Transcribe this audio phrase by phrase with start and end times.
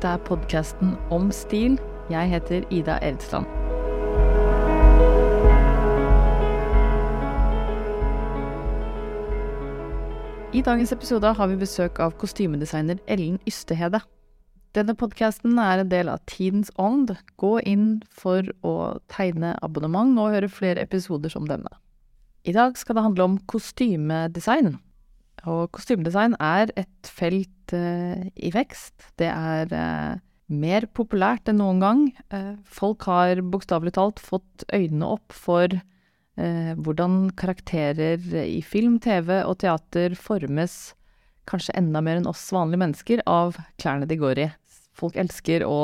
[0.00, 1.74] Dette er podkasten om stil.
[2.08, 3.44] Jeg heter Ida Erdsland.
[10.56, 14.00] I dagens episode har vi besøk av kostymedesigner Ellen Ystehede.
[14.72, 17.12] Denne podkasten er en del av Tidens ånd.
[17.36, 18.76] Gå inn for å
[19.12, 21.76] tegne abonnement og høre flere episoder som denne.
[22.48, 24.78] I dag skal det handle om kostymedesign.
[25.44, 29.10] Og kostymedesign er et felt eh, i vekst.
[29.20, 30.20] Det er eh,
[30.50, 32.02] mer populært enn noen gang.
[32.34, 35.80] Eh, folk har bokstavelig talt fått øynene opp for
[36.40, 40.94] hvordan karakterer i film, TV og teater formes
[41.50, 44.46] kanskje enda mer enn oss vanlige mennesker av klærne de går i.
[44.96, 45.76] Folk elsker å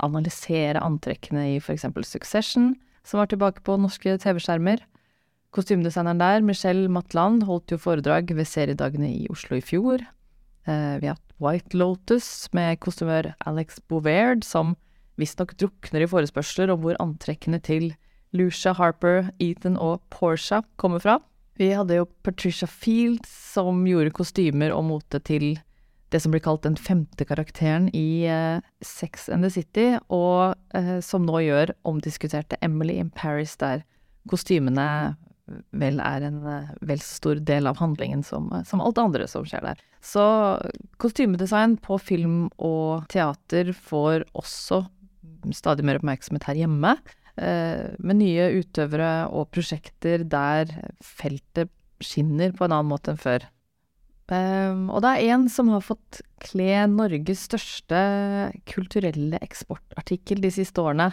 [0.00, 2.72] analysere antrekkene i eksempel Succession,
[3.04, 4.86] som var tilbake på norske TV-skjermer.
[5.50, 10.04] Kostymedesigneren der, Michelle Matland, holdt jo foredrag ved seriedagene i Oslo i fjor.
[10.70, 14.76] Eh, vi har White Lotus med kostymør Alex Bouvard, som
[15.20, 17.90] visstnok drukner i forespørsler om hvor antrekkene til
[18.36, 21.18] Lucia Harper, Ethan og Portia kommer fra.
[21.58, 25.58] Vi hadde jo Patricia Fields, som gjorde kostymer og mote til
[26.10, 30.98] det som blir kalt den femte karakteren i eh, Sex and the City, og eh,
[31.04, 33.84] som nå gjør omdiskuterte Emily in Paris, der
[34.30, 35.16] kostymene
[35.76, 39.04] vel er en eh, vel så stor del av handlingen som, eh, som alt det
[39.04, 39.82] andre som skjer der.
[40.04, 40.24] Så
[41.02, 44.84] kostymedesign på film og teater får også
[45.56, 46.96] stadig mer oppmerksomhet her hjemme,
[47.36, 50.72] eh, med nye utøvere og prosjekter der
[51.04, 53.44] feltet skinner på en annen måte enn før.
[54.30, 57.98] Um, og det er en som har fått kle Norges største
[58.70, 61.08] kulturelle eksportartikkel de siste årene.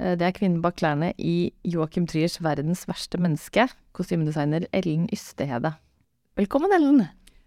[0.00, 5.74] Uh, det er kvinnen bak klærne i Joachim Triers 'Verdens verste menneske', kostymedesigner Ellen Ystehede.
[6.36, 7.06] Velkommen, Ellen.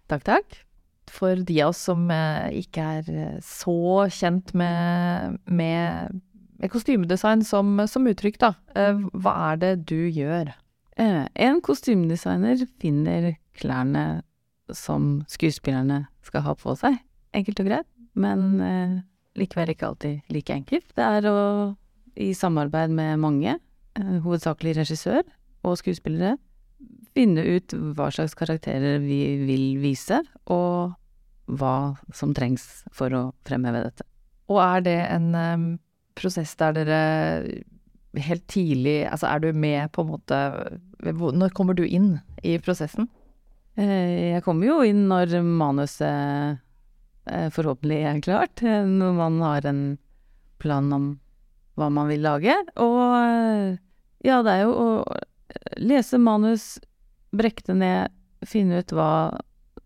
[0.09, 0.61] Takk, takk.
[1.09, 6.21] For de av oss som uh, ikke er så kjent med, med,
[6.59, 8.53] med kostymedesign som, som, uttrykk, da.
[9.13, 10.55] Hva er det du gjør?
[10.99, 14.21] en kostymedesigner finner klærne
[14.75, 16.97] som skuespillerne skal ha på seg.
[17.35, 18.95] Enkelt og greit, men eh,
[19.39, 20.87] likevel ikke alltid like enkelt.
[20.97, 21.37] Det er å,
[22.19, 23.57] i samarbeid med mange,
[23.99, 25.23] eh, hovedsakelig regissør
[25.63, 26.37] og skuespillere,
[27.17, 30.95] finne ut hva slags karakterer vi vil vise, og
[31.49, 34.05] hva som trengs for å fremheve dette.
[34.49, 35.67] Og er det en um,
[36.17, 37.01] prosess der dere
[38.17, 40.37] helt tidlig Altså er du med på en måte
[41.05, 43.05] Når kommer du inn i prosessen?
[43.79, 46.59] Eh, jeg kommer jo inn når manuset
[47.29, 49.83] eh, forhåpentlig er klart, eh, når man har en
[50.59, 51.11] plan om
[51.79, 52.55] hva man vil lage.
[52.81, 53.77] Og
[54.25, 54.89] ja, det er jo å
[55.79, 56.77] lese manus,
[57.35, 58.17] brekke det ned,
[58.47, 59.11] finne ut hva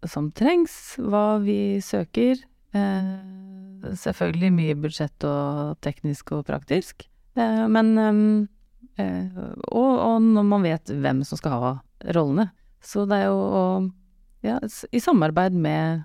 [0.10, 2.42] som trengs, hva vi søker.
[2.74, 7.06] Selvfølgelig mye budsjett og teknisk og praktisk.
[7.38, 7.94] Men
[9.00, 11.74] og, og når man vet hvem som skal ha
[12.14, 12.50] rollene.
[12.84, 13.66] Så det er jo å,
[14.44, 14.58] ja,
[14.92, 16.04] i samarbeid med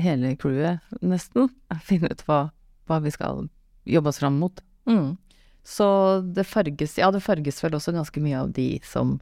[0.00, 1.50] hele crewet, nesten,
[1.88, 2.46] finne ut hva,
[2.88, 3.46] hva vi skal
[3.88, 4.62] jobbe oss fram mot.
[4.88, 5.14] Mm.
[5.64, 5.86] Så
[6.36, 9.16] det farges Ja, det farges vel også ganske mye av de som,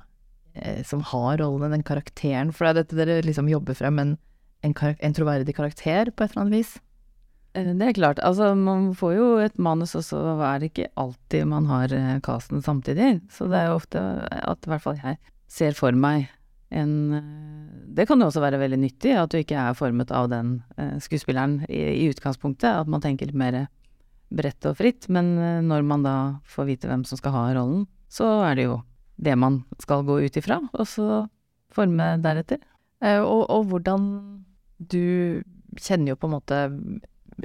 [0.55, 2.53] eh, som har rollene, den karakteren.
[2.53, 4.17] For det er dette dere liksom jobber frem, en,
[4.67, 6.81] en, en troverdig karakter på et eller annet vis?
[7.55, 8.21] Eh, det er klart.
[8.25, 12.21] Altså, man får jo et manus, og så er det ikke alltid man har eh,
[12.25, 13.21] casten samtidig.
[13.33, 15.19] Så det er jo ofte at i hvert fall jeg
[15.53, 16.31] ser for meg
[16.73, 20.31] en eh, Det kan jo også være veldig nyttig, at du ikke er formet av
[20.33, 20.63] den
[21.05, 22.71] skuespilleren i, i utgangspunktet.
[22.73, 23.67] At man tenker litt mer
[24.37, 25.09] bredt og fritt.
[25.12, 26.16] Men eh, når man da
[26.48, 28.81] får vite hvem som skal ha rollen, så er det jo
[29.22, 31.25] det man skal gå ut ifra, og så
[31.72, 32.59] forme deretter.
[33.03, 34.04] Og, og hvordan
[34.78, 35.43] du
[35.81, 36.60] kjenner jo på en måte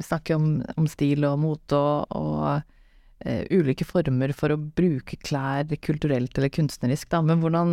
[0.04, 2.60] Snakker om, om stil og mote og, og
[3.26, 7.22] uh, ulike former for å bruke klær kulturelt eller kunstnerisk, da.
[7.26, 7.72] Men hvordan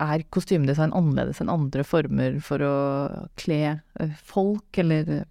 [0.00, 2.76] er kostymedesign annerledes enn andre former for å
[3.40, 5.24] kle eh, folk, eller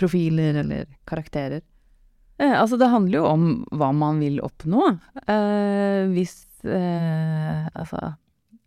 [0.00, 1.62] profiler, eller karakterer?
[2.38, 4.88] Eh, altså, det handler jo om hva man vil oppnå.
[5.26, 8.14] Eh, hvis eh, Altså,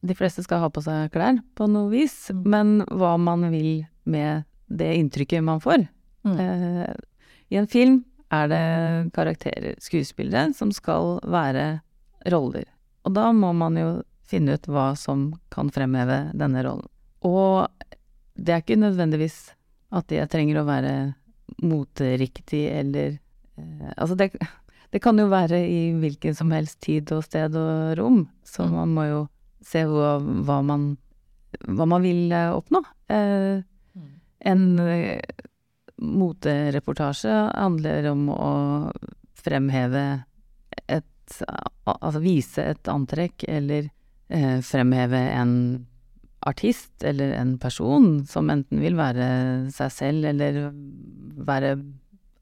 [0.05, 2.43] de fleste skal ha på seg klær på noe vis, mm.
[2.51, 5.87] men hva man vil med det inntrykket man får.
[6.25, 6.37] Mm.
[6.39, 6.93] Eh,
[7.53, 8.03] I en film
[8.33, 8.65] er det
[9.15, 11.79] karakterer, skuespillere, som skal være
[12.31, 12.65] roller.
[13.05, 13.89] Og da må man jo
[14.25, 16.89] finne ut hva som kan fremheve denne rollen.
[17.25, 17.67] Og
[18.35, 19.37] det er ikke nødvendigvis
[19.95, 20.95] at jeg trenger å være
[21.63, 23.19] moteriktig eller
[23.95, 24.31] Altså, det,
[24.91, 28.93] det, kan jo være i hvilken som helst tid og sted og rom, så man
[28.95, 29.23] må jo
[29.65, 30.93] se hva, hva, man,
[31.65, 32.83] hva man vil eh, oppnå.
[33.09, 33.63] Eh,
[33.95, 34.13] mm.
[34.51, 34.65] en
[35.95, 38.53] motereportasje handler om å
[39.45, 40.07] fremheve
[40.87, 41.11] et
[41.85, 43.87] Altså vise et antrekk, eller
[44.29, 45.53] eh, fremheve en
[46.45, 49.27] artist eller en person som enten vil være
[49.73, 50.59] seg selv eller
[51.47, 51.75] være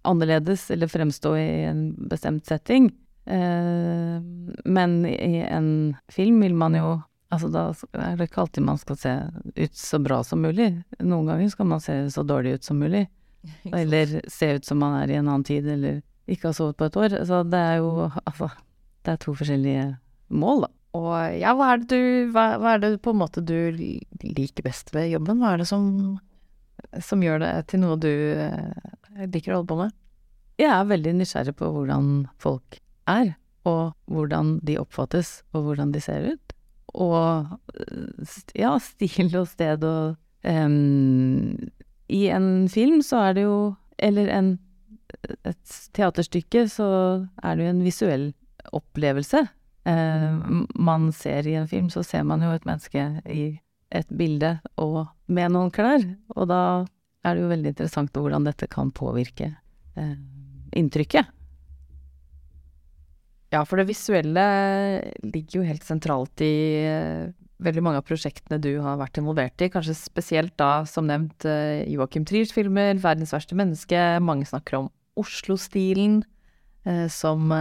[0.03, 2.91] annerledes eller fremstå i en bestemt setting.
[3.25, 4.19] Eh,
[4.65, 7.01] men i en film vil man jo
[7.33, 7.61] Altså, da
[7.97, 9.11] er det ikke alltid man skal se
[9.57, 10.67] ut så bra som mulig.
[11.01, 13.07] Noen ganger skal man se så dårlig ut som mulig.
[13.73, 16.91] Eller se ut som man er i en annen tid, eller ikke har sovet på
[16.91, 17.15] et år.
[17.25, 18.51] Så det er jo Altså,
[19.01, 19.87] det er to forskjellige
[20.29, 20.71] mål, da.
[20.93, 24.65] Og ja, hva er det du hva, hva, er det på en måte du liker
[24.65, 25.41] best ved jobben?
[25.41, 25.87] Hva er det som,
[27.01, 29.95] som gjør det til noe du eh, liker å holde på med?
[30.61, 32.09] Jeg er veldig nysgjerrig på hvordan
[32.41, 32.77] folk
[33.09, 33.33] er,
[33.67, 36.53] og hvordan de oppfattes, og hvordan de ser ut
[36.93, 37.47] og
[38.57, 40.15] ja, stil og sted og
[40.45, 41.55] um,
[42.09, 43.57] I en film så er det jo
[43.97, 44.53] Eller en,
[45.45, 46.87] et teaterstykke, så
[47.43, 48.25] er det jo en visuell
[48.73, 49.45] opplevelse.
[49.87, 53.45] Uh, man ser i en film, så ser man jo et menneske i
[53.93, 56.03] et bilde og med noen klær.
[56.35, 56.83] Og da
[57.23, 59.49] er det jo veldig interessant hvordan dette kan påvirke
[59.99, 60.17] eh,
[60.75, 61.29] inntrykket.
[63.53, 64.43] Ja, for det visuelle
[65.21, 66.53] ligger jo helt sentralt i
[66.83, 67.31] eh,
[67.63, 69.69] veldig mange av prosjektene du har vært involvert i.
[69.71, 74.01] Kanskje spesielt da, som nevnt, uh, Joachim Triers filmer, 'Verdens verste menneske'.
[74.19, 76.23] Mange snakker om Oslo-stilen,
[76.89, 77.53] eh, som,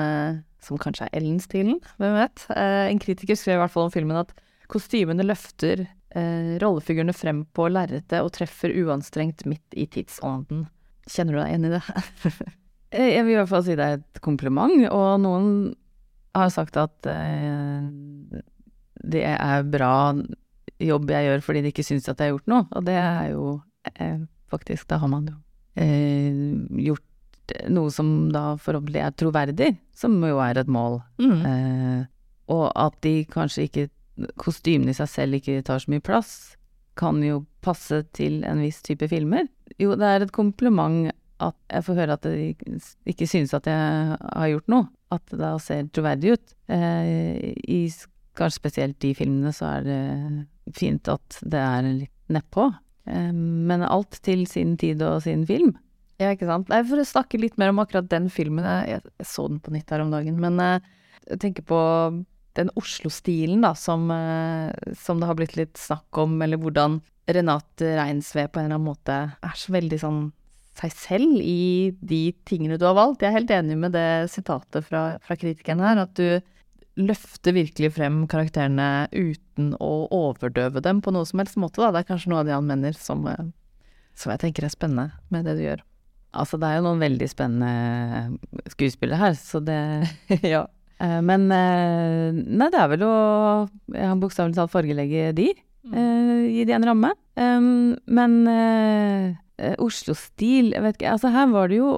[0.64, 2.46] som, kanskje er Ellen-stilen, hvem vet.
[2.56, 4.32] en kritiker skrev i hvert fall om filmen at
[4.72, 10.66] kostymene løfter rollefigurene frem på lerretet og treffer uanstrengt midt i tidsånden.
[11.08, 11.82] Kjenner du deg igjen i det?
[13.14, 15.46] Jeg vil i hvert fall si det er et kompliment, og noen
[16.36, 17.86] har sagt at eh,
[19.02, 19.94] det er bra
[20.82, 23.32] jobb jeg gjør fordi de ikke syns at jeg har gjort noe, og det er
[23.32, 23.46] jo
[23.94, 24.20] eh,
[24.52, 25.38] faktisk Da har man jo
[25.80, 26.36] eh,
[26.90, 27.08] gjort
[27.72, 31.00] noe som da forhåpentlig er troverdig, som jo er et mål.
[31.20, 31.40] Mm.
[31.48, 32.02] Eh,
[32.52, 33.88] og at de kanskje ikke
[34.40, 36.32] Kostymene i seg selv ikke tar så mye plass,
[36.98, 39.46] kan jo passe til en viss type filmer.
[39.80, 41.08] Jo, det er et kompliment
[41.42, 42.50] at jeg får høre at de
[43.08, 44.88] ikke synes at jeg har gjort noe.
[45.12, 46.54] At da ser troverdig ut.
[46.72, 47.80] Eh, I
[48.38, 52.68] kanskje spesielt de filmene så er det fint at det er litt nedpå.
[53.10, 55.74] Eh, men alt til sin tid og sin film.
[56.20, 56.70] Ja, ikke sant.
[56.70, 58.64] Nei, for å snakke litt mer om akkurat den filmen.
[58.64, 60.38] Jeg, jeg så den på nytt her om dagen.
[60.40, 60.92] Men eh,
[61.32, 61.80] jeg tenker på
[62.58, 67.00] den Oslo-stilen, da, som, eh, som, det har blitt litt snakk om, eller hvordan
[67.32, 70.22] Renate Reinsve på en eller annen måte er så veldig sånn
[70.78, 73.22] seg selv i de tingene du har valgt.
[73.22, 76.40] Jeg er helt enig med det sitatet fra, fra kritikeren her, at du
[77.00, 81.80] løfter virkelig frem karakterene uten å overdøve dem på noe som helst måte.
[81.80, 81.92] Da.
[81.92, 83.48] Det er kanskje noe av det han mener som, eh,
[84.16, 85.84] som jeg tenker er spennende med det du gjør.
[86.32, 89.80] Altså, det er jo noen veldig spennende skuespillere her, så det
[90.54, 90.66] Ja.
[91.02, 93.14] Eh, men eh, Nei, det er vel å
[93.92, 95.50] Jeg har bokstavelig talt fargelegge de.
[95.82, 96.50] Mm.
[96.52, 97.10] Gi de en ramme.
[97.34, 101.88] Men eh, Oslo-stil Jeg vet ikke Altså, her var det jo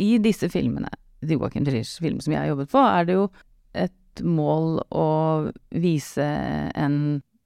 [0.00, 0.90] I disse filmene,
[1.22, 3.28] Joakim Triers film som jeg har jobbet på, er det jo
[3.78, 5.08] et mål å
[5.70, 6.24] vise
[6.74, 6.96] en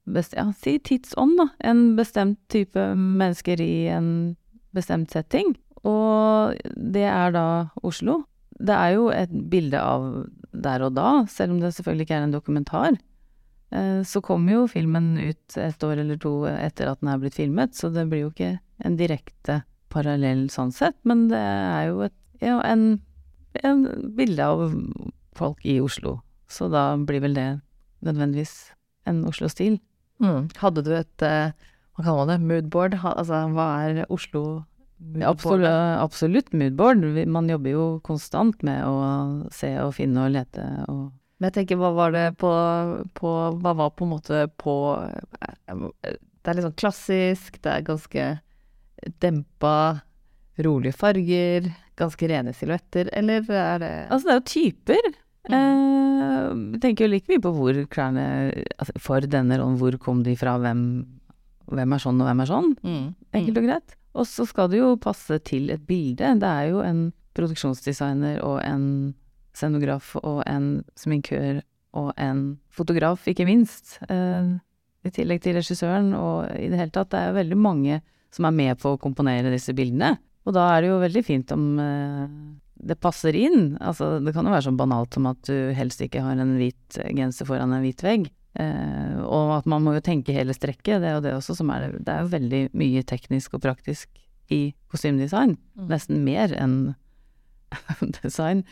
[0.09, 1.45] best, ja, si tidsånd, da.
[1.69, 4.07] En bestemt type mennesker i en
[4.73, 5.53] bestemt setting.
[5.85, 7.45] Og det er da
[7.85, 8.23] Oslo.
[8.59, 10.07] Det er jo et bilde av
[10.53, 12.97] der og da, selv om det selvfølgelig ikke er en dokumentar.
[13.73, 17.39] Eh, så kommer jo filmen ut et år eller to etter at den er blitt
[17.39, 19.61] filmet, så det blir jo ikke en direkte
[19.93, 22.99] parallell sånn sett, men det er jo et, ja, en,
[23.65, 23.83] en
[24.17, 24.65] bilde av
[25.37, 26.19] folk i Oslo.
[26.49, 27.49] Så da blir vel det
[28.05, 28.73] nødvendigvis
[29.09, 29.79] en Oslo-stil.
[30.21, 30.49] Mm.
[30.61, 31.53] Hadde du et uh,
[31.93, 32.97] hva kaller man det, moodboard?
[33.05, 34.63] Altså hva er Oslo?
[35.27, 35.67] Absolutt,
[35.99, 37.03] absolutt moodboard.
[37.27, 41.79] Man jobber jo konstant med å se og finne og lete og Men jeg tenker,
[41.81, 42.51] hva var det på,
[43.17, 47.87] på Hva var på en måte på eh, Det er litt sånn klassisk, det er
[47.87, 48.27] ganske
[49.19, 50.03] dempa,
[50.63, 51.67] rolige farger,
[51.99, 55.09] ganske rene silhuetter, eller er det Altså, det er jo typer.
[55.49, 55.57] Mm.
[55.57, 58.23] Eh, tenker jo like mye på hvor klærne
[58.77, 60.85] altså For denne rollen, hvor kom de fra, hvem,
[61.73, 62.71] hvem er sånn og hvem er sånn?
[62.85, 63.03] Mm.
[63.35, 63.97] Enkelt og greit.
[64.13, 66.35] Og så skal det jo passe til et bilde.
[66.39, 68.85] Det er jo en produksjonsdesigner og en
[69.57, 71.61] scenograf og en sminkør
[71.97, 72.43] og en
[72.73, 73.99] fotograf, ikke minst.
[74.09, 74.53] Eh,
[75.03, 77.11] I tillegg til regissøren og i det hele tatt.
[77.11, 78.01] Det er jo veldig mange
[78.33, 80.15] som er med på å komponere disse bildene.
[80.43, 82.23] Og da er det jo veldig fint om eh,
[82.83, 83.75] det passer inn.
[83.81, 87.01] Altså, det kan jo være så banalt som at du helst ikke har en hvit
[87.15, 88.27] genser foran en hvit vegg.
[88.53, 91.71] Eh, og at man må jo tenke hele strekket, det er jo det også som
[91.73, 92.03] er det.
[92.05, 94.09] Det er jo veldig mye teknisk og praktisk
[94.53, 95.55] i kostymedesign.
[95.77, 95.87] Mm.
[95.89, 96.77] Nesten mer enn
[98.21, 98.63] design.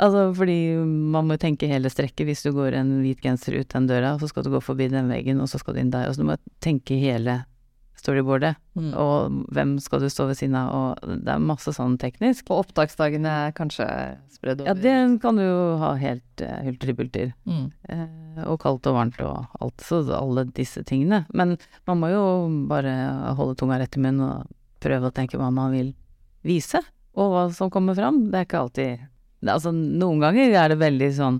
[0.00, 3.88] Altså fordi man må tenke hele strekket hvis du går en hvit genser ut den
[3.88, 6.08] døra, og så skal du gå forbi den veggen, og så skal du inn der.
[6.08, 7.42] Og så du må tenke hele
[8.00, 8.58] storyboardet.
[8.78, 8.90] Mm.
[8.98, 12.48] Og hvem skal du stå ved siden av, og det er masse sånn teknisk.
[12.50, 13.86] Og opptaksdagene er kanskje
[14.32, 17.34] spredd over Ja, det kan du jo ha helt uh, hultribulter.
[17.48, 17.66] mm.
[17.90, 21.24] Uh, og kaldt og varmt og alt, så alle disse tingene.
[21.36, 22.24] Men man må jo
[22.70, 22.94] bare
[23.36, 25.92] holde tunga rett i munnen og prøve å tenke hva man vil
[26.46, 26.80] vise,
[27.18, 28.28] og hva som kommer fram.
[28.30, 29.08] Det er ikke alltid
[29.40, 31.38] Altså, noen ganger er det veldig sånn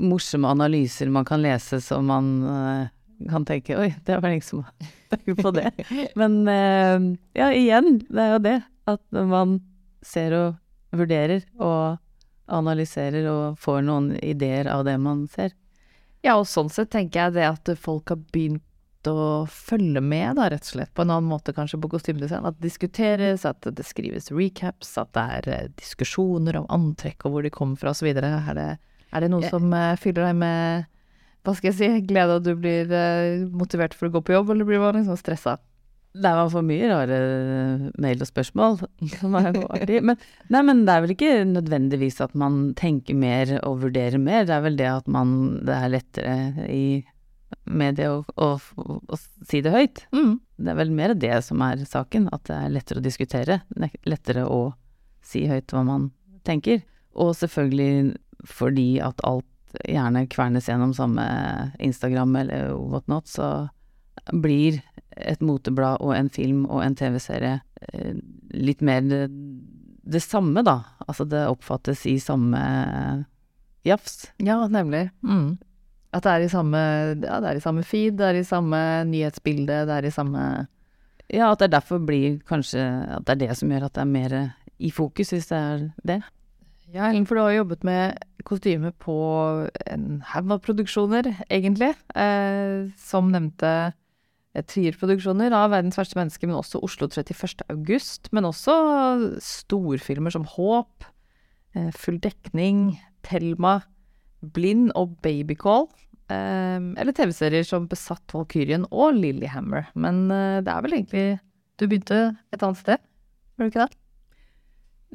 [0.00, 2.88] morsomme analyser man kan lese som man eh,
[3.30, 4.64] kan tenke Oi, det var ingen som
[5.10, 5.72] tenkte tenkt på det.
[6.18, 7.08] Men eh,
[7.40, 8.56] ja, igjen, det er jo det.
[8.88, 9.58] At man
[10.06, 11.98] ser og vurderer og
[12.48, 15.52] analyserer og får noen ideer av det man ser.
[16.24, 18.64] Ja, og sånn sett tenker jeg det at folk har begynt
[19.08, 22.44] å følge med, da, rett og slett, på en annen måte kanskje på kostymedesign.
[22.48, 27.36] At det diskuteres, at det skrives recaps, at det er eh, diskusjoner om antrekk og
[27.36, 28.08] hvor de kommer fra osv.
[28.10, 28.22] Er,
[28.58, 28.78] det-
[29.12, 30.88] er det noe som eh, fyller deg med
[31.46, 34.52] hva skal jeg si, glede at du blir eh, motivert for å gå på jobb,
[34.52, 35.58] eller blir man liksom stressa?
[36.18, 37.18] Det var for mye rare
[38.00, 38.78] mail og spørsmål.
[39.20, 40.00] som er jo artig.
[40.08, 40.18] Men,
[40.50, 44.48] nei, men det er vel ikke nødvendigvis at man tenker mer og vurderer mer.
[44.48, 45.36] Det er vel det at man
[45.68, 46.34] Det er lettere
[46.72, 46.82] i
[47.68, 50.02] mediet å, å, å si det høyt.
[50.16, 50.38] Mm.
[50.58, 52.30] Det er vel mer det som er saken.
[52.34, 53.60] At det er lettere å diskutere.
[54.08, 54.62] Lettere å
[55.24, 56.10] si høyt hva man
[56.48, 56.82] tenker.
[57.18, 58.16] Og selvfølgelig
[58.48, 59.46] fordi at alt
[59.84, 61.24] gjerne kvernes gjennom samme
[61.78, 63.68] Instagram eller whatnot, så
[64.32, 64.80] blir
[65.16, 67.58] et moteblad og en film og en TV-serie
[67.92, 68.14] eh,
[68.54, 69.24] litt mer det,
[70.08, 70.80] det samme, da.
[71.06, 72.60] Altså det oppfattes i samme
[73.86, 74.30] jafs.
[74.36, 75.08] Ja, nemlig.
[75.22, 75.58] Mm.
[76.14, 76.80] At det er i samme
[77.20, 78.78] Ja, det er i samme feed, det er i samme
[79.10, 80.44] nyhetsbilde, det er i samme
[81.28, 82.80] Ja, at det derfor blir kanskje
[83.18, 84.36] At det er det som gjør at det er mer
[84.78, 86.20] i fokus, hvis det er det.
[86.88, 88.16] Ja, Ellen, for du har jobbet med
[88.48, 89.14] kostyme på
[89.92, 91.90] en haug av produksjoner, egentlig.
[92.16, 93.92] Eh, som nevnte
[94.58, 97.62] trierproduksjoner Trier-produksjoner av 'Verdens verste menneske', men også Oslo 31.
[97.68, 98.32] august.
[98.32, 101.04] Men også storfilmer som 'Håp',
[101.74, 103.82] eh, 'Full dekning', 'Thelma',
[104.42, 105.92] 'Blind' og 'Babycall'.
[106.30, 109.86] Eh, eller TV-serier som 'Besatt Valkyrien' og 'Lillyhammer'.
[109.94, 111.40] Men eh, det er vel egentlig
[111.78, 112.98] Du begynte et annet sted,
[113.56, 114.07] gjorde du ikke det?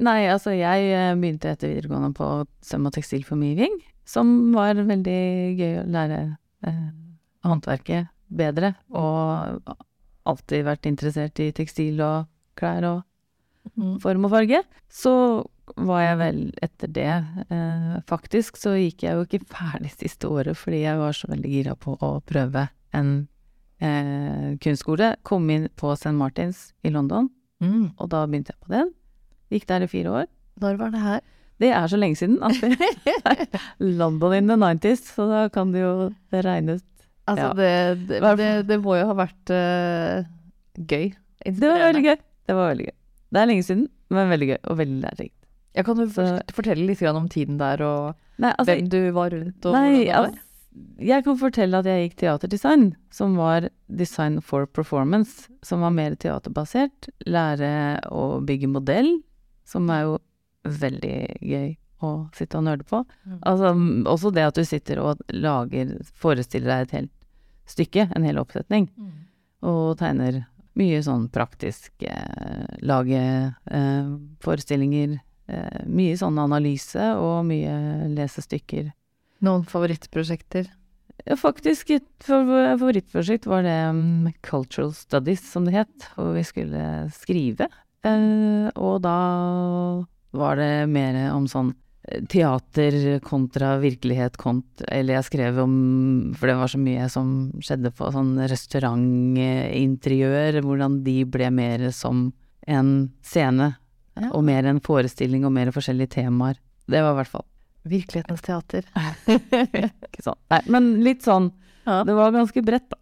[0.02, 2.26] Nei, altså jeg eh, begynte etter videregående på
[2.66, 5.20] søm- og tekstilformidling, som var veldig
[5.60, 6.18] gøy å lære
[6.66, 6.88] eh,
[7.46, 9.62] håndverket bedre, og
[10.26, 12.26] alltid vært interessert i tekstil og
[12.58, 13.02] klær og
[14.02, 14.62] form og farge.
[14.92, 15.12] Så
[15.80, 17.06] var jeg vel etter det,
[17.54, 21.52] eh, faktisk, så gikk jeg jo ikke ferdig siste året fordi jeg var så veldig
[21.54, 23.14] gira på å prøve en
[23.80, 25.14] eh, kunstskole.
[25.22, 26.12] Kom inn på St.
[26.18, 27.30] Martins i London,
[27.62, 27.92] Mm.
[27.96, 28.88] og da begynte jeg på den.
[29.54, 30.26] Gikk der i fire år.
[30.62, 31.20] Når var det her?
[31.62, 32.66] Det er så lenge siden Altså.
[34.00, 36.82] London in the 90s, så da kan det jo regnes
[37.24, 37.52] Altså, Ja.
[37.56, 40.26] det, det, det, det må jo ha vært uh,
[40.76, 41.06] gøy.
[41.40, 42.18] Det var veldig gøy.
[42.44, 42.94] Det var veldig gøy.
[43.32, 45.38] Det er lenge siden, men veldig gøy, og veldig lærerikt.
[45.74, 49.30] Jeg kan du Så- fortelle litt om tiden der, og Nei, altså, hvem du var
[49.32, 50.26] rundt, og nei, hvordan det var?
[50.26, 50.40] altså,
[51.08, 56.16] jeg kan fortelle at jeg gikk teaterdesign, som var design for performance, som var mer
[56.20, 57.08] teaterbasert.
[57.26, 57.72] Lære
[58.12, 59.14] å bygge modell,
[59.64, 60.18] som er jo
[60.64, 63.02] veldig gøy å sitte og nøle på.
[63.24, 63.38] Mm.
[63.48, 63.74] Altså,
[64.12, 67.12] også det at du sitter og lager, forestiller deg et helt
[67.70, 69.12] stykke, en hel oppsetning, Mm.
[69.64, 70.42] og tegner
[70.76, 73.20] mye sånn praktisk, eh, lage
[73.70, 74.08] eh,
[74.44, 78.90] forestillinger, eh, mye sånn analyse og mye lesestykker.
[79.40, 80.68] Noen favorittprosjekter?
[81.24, 86.82] Ja, faktisk, et favorittprosjekt var det um, Cultural Studies, som det het, hvor vi skulle
[87.14, 87.68] skrive.
[88.04, 89.14] Eh, og da
[90.36, 91.70] var det mer om sånn
[92.08, 95.74] eh, teater kontra virkelighet kontra Eller jeg skrev om
[96.36, 97.28] For det var så mye som
[97.64, 102.32] skjedde på sånn restaurantinteriør, hvordan de ble mer som
[102.66, 103.74] en scene,
[104.16, 104.28] Ja.
[104.30, 106.54] og mer en forestilling og mer forskjellige temaer.
[106.86, 107.44] Det var i hvert fall
[107.84, 108.84] Virkelighetens teater.
[109.26, 110.38] ikke sånn.
[110.52, 111.50] Nei, men litt sånn
[111.84, 111.98] Ja.
[112.06, 112.96] Det var ganske bredt, da.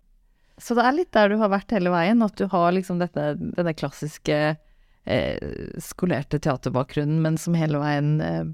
[0.59, 3.35] Så det er litt der du har vært hele veien, at du har liksom dette,
[3.39, 4.57] denne klassiske
[5.05, 5.39] eh,
[5.83, 8.45] skolerte teaterbakgrunnen, men som hele veien eh,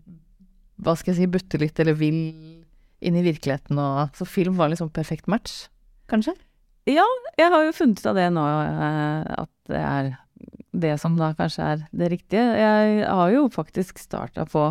[0.85, 2.21] hva skal jeg si, butter litt, eller vil
[2.99, 5.67] inn i virkeligheten, og så film var liksom perfekt match,
[6.11, 6.35] kanskje?
[6.89, 7.05] Ja,
[7.37, 10.13] Jeg har jo funnet ut av det nå, eh, at det er
[10.79, 12.45] det som da kanskje er det riktige.
[12.57, 14.69] Jeg har jo faktisk starta på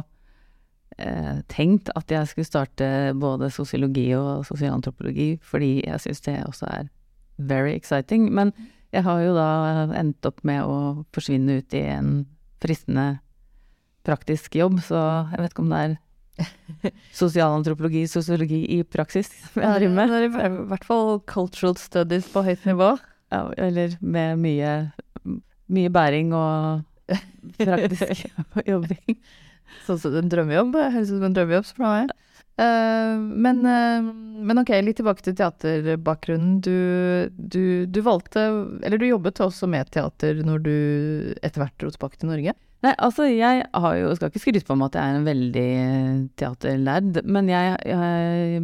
[0.98, 6.70] eh, Tenkt at jeg skulle starte både sosiologi og sosialantropologi, fordi jeg syns det også
[6.72, 6.90] er
[7.38, 8.32] very exciting.
[8.34, 8.54] Men
[8.96, 9.48] Jeg har jo da
[10.00, 12.12] endt opp med å forsvinne ut i en
[12.64, 13.18] fristende
[14.08, 15.00] praktisk jobb, så
[15.34, 15.96] jeg vet ikke om det er
[17.18, 20.14] sosialantropologi, sosiologi i praksis jeg driver med.
[20.14, 22.96] Det er i hvert fall cultural studies på høyt nivå.
[23.28, 24.74] Ja, eller med mye,
[25.68, 27.18] mye bæring og
[27.58, 28.22] praktisk
[28.70, 29.18] jobbing.
[29.84, 30.78] Sånn som en drømmejobb.
[30.80, 32.14] Høres ut som en drømmejobb, for meg.
[32.58, 34.02] Eh, men, eh,
[34.50, 36.58] men ok, litt tilbake til teaterbakgrunnen.
[36.66, 38.48] Du, du, du valgte
[38.82, 40.78] Eller du jobbet også med teater når du
[41.42, 42.56] etter hvert dro tilbake til Norge?
[42.86, 45.70] Nei, altså jeg har jo, skal ikke skryte på meg at jeg er en veldig
[46.38, 48.62] teaterlærd, men jeg, jeg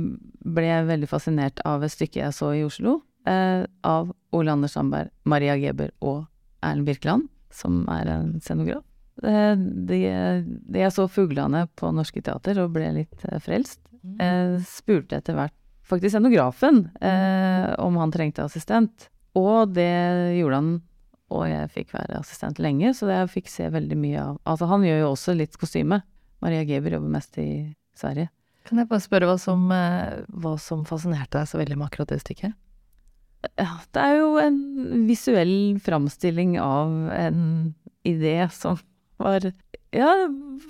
[0.54, 5.10] ble veldig fascinert av et stykke jeg så i Oslo, eh, av Ole Anders Sandberg,
[5.26, 6.28] Maria Geber og
[6.62, 8.86] Erlend Birkeland, som er en scenograf.
[9.22, 10.00] Eh, de,
[10.50, 13.82] de, jeg så fuglene på Norske Teater og ble litt eh, frelst.
[14.20, 15.56] Eh, spurte etter hvert
[15.88, 20.74] faktisk scenografen eh, om han trengte assistent, og det gjorde han
[21.34, 24.84] og jeg fikk være assistent lenge, så jeg fikk se veldig mye av Altså, han
[24.86, 26.04] gjør jo også litt kostyme.
[26.46, 27.48] Maria Geber jobber mest i
[27.98, 28.30] Sverige.
[28.68, 32.20] Kan jeg bare spørre hva som, hva som fascinerte deg så veldig med akkurat det
[32.22, 32.54] stykket?
[33.58, 34.60] Ja, det er jo en
[35.10, 37.42] visuell framstilling av en
[38.08, 38.78] idé som
[39.22, 39.52] var
[39.94, 40.12] Ja,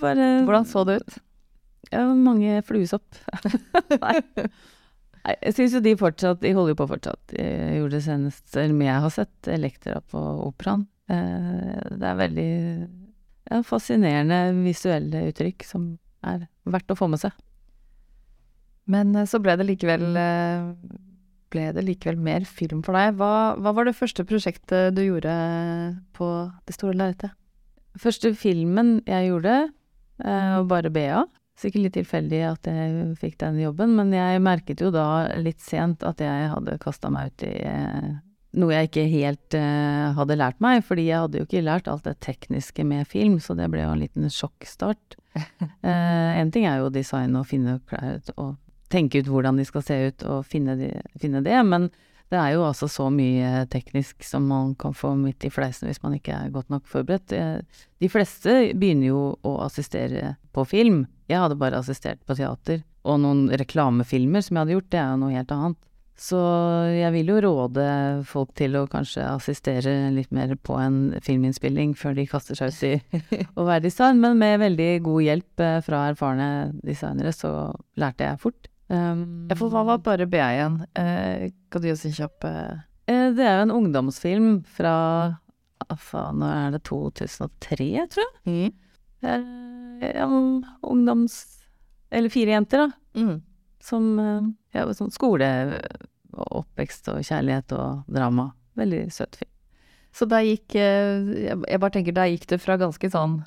[0.02, 1.20] bare Hvordan så det ut?
[1.94, 3.20] Ja, mange fluesopp.
[4.04, 4.18] Nei.
[5.24, 7.36] Nei, jeg syns jo de fortsatt De holder jo på fortsatt.
[7.38, 10.88] Jeg gjorde det senest Eller jeg har sett Elektra på Operaen.
[11.08, 12.50] Det er veldig
[13.52, 15.94] ja, fascinerende visuelle uttrykk som
[16.26, 17.36] er verdt å få med seg.
[18.90, 20.06] Men så ble det likevel
[21.54, 23.20] ble det likevel mer film for deg.
[23.20, 25.34] Hva, hva var det første prosjektet du gjorde
[26.18, 26.30] på
[26.66, 27.36] det store lerretet?
[28.00, 29.56] Første filmen jeg gjorde,
[30.24, 31.24] var bare Bea.
[31.60, 36.02] Sikkert litt tilfeldig at jeg fikk den jobben, men jeg merket jo da litt sent
[36.06, 38.08] at jeg hadde kasta meg ut i eh,
[38.58, 42.08] noe jeg ikke helt eh, hadde lært meg, fordi jeg hadde jo ikke lært alt
[42.10, 45.18] det tekniske med film, så det ble jo en liten sjokkstart.
[45.38, 48.56] eh, en ting er jo design og finne klær og
[48.94, 50.90] tenke ut hvordan de skal se ut og finne, de,
[51.22, 51.90] finne det, men
[52.34, 56.02] det er jo altså så mye teknisk som man kan få midt i fleisen hvis
[56.02, 57.36] man ikke er godt nok forberedt.
[58.02, 61.04] De fleste begynner jo å assistere på film.
[61.30, 62.82] Jeg hadde bare assistert på teater.
[63.04, 65.80] Og noen reklamefilmer som jeg hadde gjort, det er jo noe helt annet.
[66.24, 66.40] Så
[66.94, 67.86] jeg vil jo råde
[68.30, 72.84] folk til å kanskje assistere litt mer på en filminnspilling før de kaster seg ut
[72.86, 76.52] i å være design, men med veldig god hjelp eh, fra erfarne
[76.86, 77.54] designere så
[78.00, 78.70] lærte jeg fort.
[78.94, 80.82] Um, ja, for hva var bare BA igjen?
[80.94, 82.84] Uh, kan du gi oss en kjapp uh...
[83.10, 84.96] Det er jo en ungdomsfilm fra
[86.00, 88.38] faen, Nå er det 2003, tror jeg.
[88.48, 88.70] Mm.
[89.28, 90.28] Eh, ja,
[90.88, 91.42] ungdoms...
[92.14, 93.20] Eller fire jenter, da.
[93.20, 93.42] Mm.
[93.84, 94.06] Som
[94.72, 95.50] ja, sånn skole
[96.32, 98.48] og oppvekst og kjærlighet og drama.
[98.80, 99.52] Veldig søt film.
[100.16, 103.42] Så da gikk Jeg bare tenker, der gikk det fra ganske sånn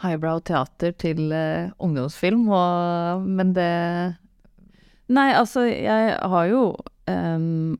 [0.00, 3.68] highbrow teater til ungdomsfilm, og, men det
[5.08, 6.62] Nei, altså, jeg har jo
[7.08, 7.76] um,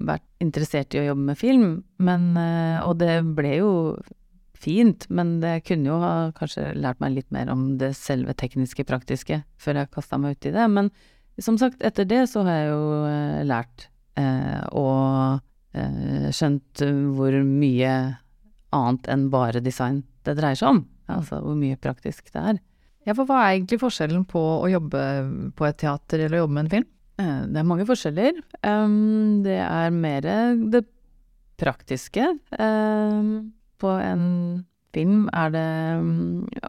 [0.00, 3.72] vært interessert i å jobbe med film, men uh, Og det ble jo
[4.62, 8.86] fint, men det kunne jo ha kanskje lært meg litt mer om det selve tekniske,
[8.86, 10.68] praktiske, før jeg kasta meg ut i det.
[10.70, 10.92] Men
[11.42, 13.88] som sagt, etter det så har jeg jo uh, lært
[14.20, 16.82] uh, og skjønt
[17.16, 17.92] hvor mye
[18.76, 20.82] annet enn bare design det dreier seg om.
[21.08, 22.58] Altså hvor mye praktisk det er.
[23.02, 25.04] Ja, for hva er egentlig forskjellen på å jobbe
[25.58, 26.90] på et teater eller å jobbe med en film?
[27.22, 28.38] Det er mange forskjeller.
[29.44, 30.28] det er mer
[30.72, 30.84] det
[31.60, 32.26] praktiske.
[33.82, 34.26] på en
[34.92, 35.68] film er det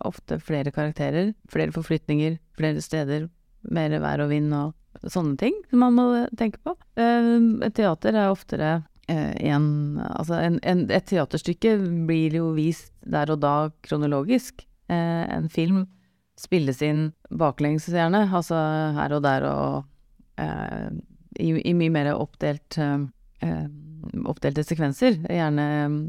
[0.02, 3.28] ofte flere karakterer, flere forflytninger, flere steder,
[3.62, 6.76] mer vær og vind og sånne ting som man må tenke på.
[6.98, 11.76] et teater er oftere en Altså, en, en, et teaterstykke
[12.08, 14.65] blir jo vist der og da kronologisk.
[14.88, 15.88] en film
[16.39, 18.26] spilles inn baklengs, gjerne.
[18.34, 18.58] Altså
[18.98, 20.89] her og der og eh,
[21.39, 23.65] i, i, mye mer oppdelt eh,
[24.30, 25.19] oppdelte sekvenser.
[25.30, 25.67] Gjerne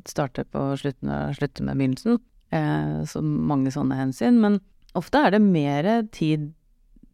[0.09, 2.21] starte på slutten og slutte med begynnelsen.
[2.55, 4.41] Eh, så mange sånne hensyn.
[4.43, 4.61] Men
[4.99, 6.53] ofte er det mer tid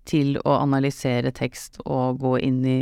[0.09, 2.81] til å analysere tekst og gå inn i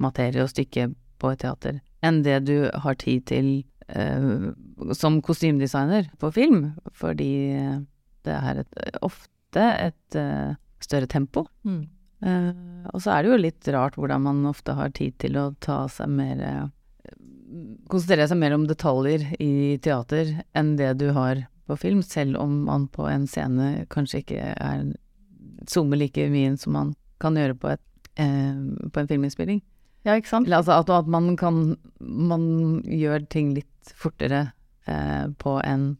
[0.00, 0.88] materie og stykke
[1.20, 3.46] på et teater enn det du har tid til
[3.88, 4.50] eh,
[4.96, 6.74] som kostymedesigner på film.
[6.92, 7.32] Fordi
[8.24, 11.46] det er et, ofte ofte et uh, større tempo.
[11.64, 11.86] Mm.
[12.24, 15.54] Uh, og så er det jo litt rart hvordan man ofte har tid til å
[15.60, 16.68] ta seg mer uh,
[17.86, 22.64] Konsentrere seg mer om detaljer i teater enn det du har på film, selv om
[22.66, 24.80] man på en scene kanskje ikke er
[25.70, 26.90] zoomer like mye som man
[27.22, 29.62] kan gjøre på, et, på en filminnspilling.
[30.02, 30.50] Ja, ikke sant?
[30.50, 34.48] Altså at, at man kan Man gjør ting litt fortere
[34.90, 35.92] eh, på en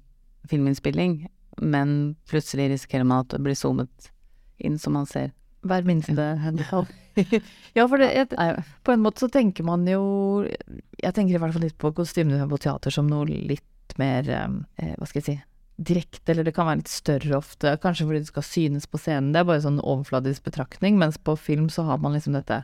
[0.51, 1.29] filminnspilling,
[1.63, 4.11] men plutselig risikerer man at det blir zoomet
[4.59, 5.33] inn, som man ser
[5.65, 6.13] Hver minste
[6.53, 6.91] detalj.
[7.77, 11.55] ja, for det, jeg, på en måte så tenker man jo Jeg tenker i hvert
[11.55, 15.37] fall litt på kostymene på teater som noe litt mer eh, Hva skal jeg si
[15.77, 19.33] direkte, eller det kan være litt større ofte, kanskje fordi det skal synes på scenen.
[19.35, 22.63] Det er bare sånn overfladisk betraktning, mens på film så har man liksom dette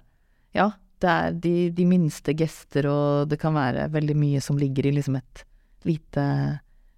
[0.54, 0.70] Ja,
[1.02, 4.94] det er de, de minste gester, og det kan være veldig mye som ligger i
[4.94, 5.44] liksom et
[5.88, 6.24] lite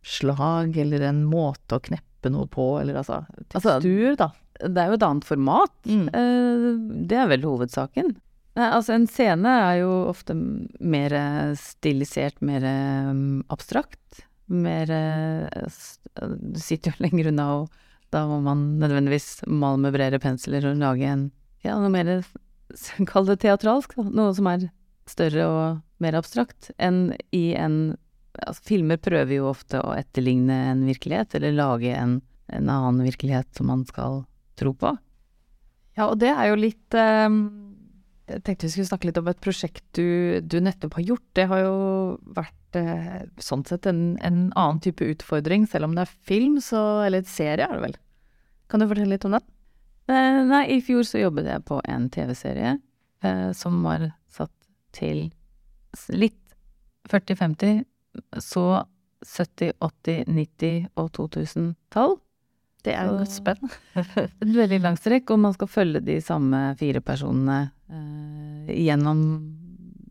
[0.03, 4.33] slag, eller en måte å kneppe noe på, eller altså tekstur, da.
[4.63, 5.75] Det er jo et annet format.
[5.89, 6.05] Mm.
[6.15, 6.67] Eh,
[7.09, 8.13] det er vel hovedsaken.
[8.53, 11.15] Altså en scene er jo ofte mer
[11.57, 12.67] stilisert, mer
[13.09, 14.21] um, abstrakt.
[14.53, 14.91] Mer
[16.21, 20.77] Du sitter jo lenger unna, og da må man nødvendigvis male med bredere pensler og
[20.83, 21.31] lage en
[21.63, 22.21] ja, noe mer
[23.11, 24.07] Kall det teatralsk, da.
[24.17, 24.71] Noe som er
[25.11, 27.95] større og mer abstrakt enn i en
[28.41, 33.51] Altså, filmer prøver jo ofte å etterligne en virkelighet, eller lage en, en annen virkelighet
[33.59, 34.23] som man skal
[34.59, 34.95] tro på.
[35.99, 37.29] Ja, og det er jo litt eh,
[38.31, 41.27] Jeg tenkte vi skulle snakke litt om et prosjekt du, du nettopp har gjort.
[41.37, 41.75] Det har jo
[42.39, 47.05] vært eh, sånn sett en, en, annen type utfordring, selv om det er film, så
[47.05, 47.99] Eller et serie, er det vel.
[48.73, 49.49] Kan du fortelle litt om den?
[50.11, 52.75] Eh, nei, i fjor så jobbet jeg på en TV-serie
[53.23, 54.55] eh, som var satt
[54.97, 55.29] til
[56.13, 56.39] litt
[57.11, 57.85] 40-50,
[58.39, 58.67] så
[59.23, 62.17] 70-, 80-, 90- og 2000-tall.
[62.83, 63.75] Det er jo et spenn.
[64.43, 69.21] Et veldig langt strekk, og man skal følge de samme fire personene eh, gjennom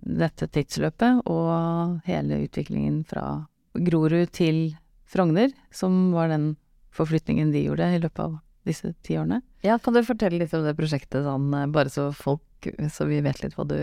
[0.01, 3.43] dette tidsløpet og hele utviklingen fra
[3.75, 4.71] Grorud til
[5.11, 6.53] Frogner, som var den
[6.95, 9.41] forflytningen de gjorde i løpet av disse ti årene.
[9.65, 13.41] Ja, kan du fortelle litt om det prosjektet, sånn, bare så folk, så vi vet
[13.43, 13.77] litt hva du,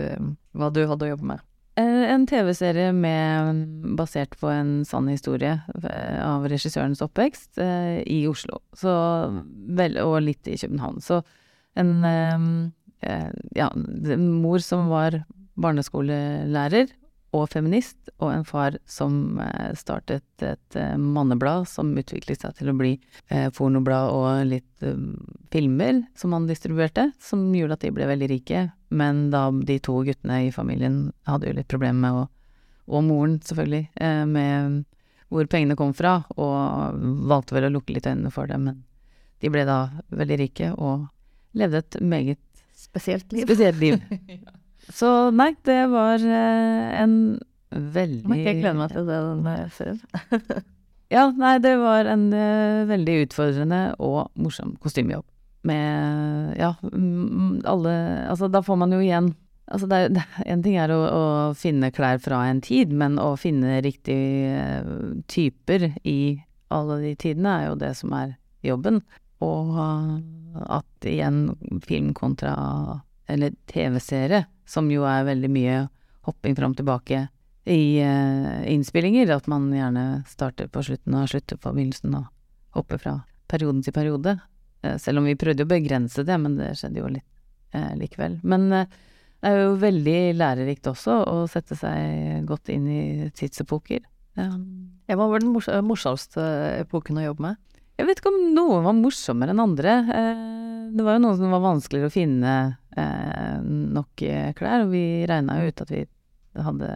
[0.57, 1.45] hva du hadde å jobbe med?
[1.79, 2.91] Eh, en TV-serie
[3.95, 8.59] basert på en sann historie eh, av regissørens oppvekst eh, i Oslo.
[8.75, 8.91] Så,
[10.03, 10.99] og litt i København.
[11.03, 11.21] Så
[11.79, 12.01] en
[13.55, 13.69] ja,
[14.19, 15.21] mor som var
[15.55, 16.89] barneskolelærer
[17.35, 22.71] og feminist, og en far som eh, startet et eh, manneblad som utviklet seg til
[22.71, 22.95] å bli
[23.29, 24.65] eh, pornoblad og litt
[25.53, 28.65] filmer som han distribuerte, som gjorde at de ble veldig rike.
[28.89, 32.27] Men da de to guttene i familien hadde jo litt problemer med å
[32.89, 33.85] Og moren, selvfølgelig,
[34.25, 34.79] med
[35.29, 36.95] hvor pengene kom fra, og
[37.29, 38.79] valgte vel å lukke litt øynene for det, men
[39.43, 41.05] de ble da veldig rike og
[41.53, 42.41] levde et meget
[42.73, 43.45] Spesielt liv.
[43.45, 44.01] spesielt liv.
[44.89, 47.15] Så nei, det var eh, en
[47.69, 50.67] veldig må ikke jeg glede meg til å se den eh, serien.
[51.09, 55.25] Ja, nei, det var en eh, veldig utfordrende og morsom kostymejobb.
[55.65, 56.69] Med ja,
[57.67, 57.93] alle
[58.29, 59.33] Altså, da får man jo igjen
[59.69, 61.23] Altså, det er, det, en ting er å, å,
[61.57, 66.39] finne klær fra en tid, men å finne riktige uh, typer i
[66.73, 68.31] alle de tidene er jo det som er
[68.65, 68.97] jobben.
[69.45, 71.51] Og at igjen
[71.85, 72.55] film kontra
[73.29, 75.81] eller TV-serie, som jo er veldig mye
[76.27, 77.27] hopping fram og tilbake
[77.69, 79.31] i uh, innspillinger.
[79.33, 82.29] At man gjerne starter på slutten og slutter på begynnelsen og
[82.77, 83.15] hopper fra
[83.49, 84.37] periode til periode.
[84.85, 87.27] Uh, selv om vi prøvde å begrense det, men det skjedde jo litt
[87.75, 88.39] uh, likevel.
[88.43, 93.03] Men det er jo veldig lærerikt også å sette seg godt inn i
[93.35, 94.03] tidsepoker.
[94.39, 94.51] Ja.
[95.09, 96.43] Hva var den mors morsomste
[96.79, 97.61] epoken å jobbe med?
[97.99, 99.95] Jeg vet ikke om noen var morsommere enn andre.
[100.93, 102.53] Det var jo noen som var vanskeligere å finne
[102.95, 104.23] nok
[104.57, 106.01] klær, og vi regna jo ut at vi
[106.59, 106.89] hadde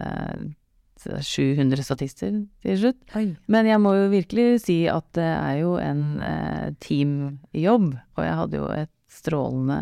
[1.24, 2.32] 700 statister
[2.64, 2.98] til slutt.
[3.18, 3.28] Oi.
[3.46, 6.02] Men jeg må jo virkelig si at det er jo en
[6.82, 9.80] teamjobb, og jeg hadde jo et strålende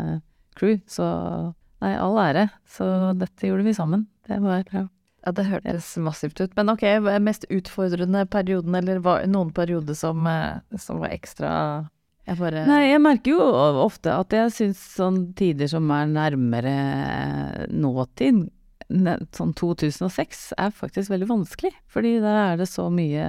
[0.57, 1.09] crew, så
[1.83, 2.47] Nei, all ære.
[2.69, 2.85] Så
[3.19, 4.05] dette gjorde vi sammen.
[4.27, 4.87] Det var ja.
[5.23, 6.51] Ja, det hørtes massivt ut.
[6.57, 6.83] Men ok,
[7.23, 10.27] mest utfordrende perioden, eller var noen periode som,
[10.79, 11.51] som var ekstra
[12.27, 13.45] jeg bare Nei, jeg merker jo
[13.83, 16.75] ofte at jeg syns sånn tider som er nærmere
[17.73, 18.45] nåtid,
[19.33, 21.73] sånn 2006, er faktisk veldig vanskelig.
[21.91, 23.25] Fordi der er det så mye